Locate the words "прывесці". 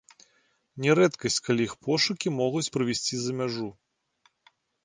2.79-3.15